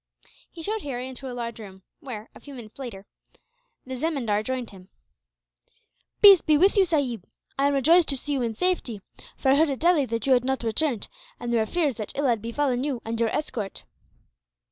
[0.49, 3.05] He showed Harry into a large room where, a few minutes later,
[3.85, 4.89] the zemindar joined him.
[6.23, 7.23] "Peace be with you, sahib!
[7.59, 9.03] I am rejoiced to see you in safety;
[9.37, 11.07] for I heard, at Delhi, that you had not returned,
[11.39, 13.83] and there were fears that ill had befallen you and your escort."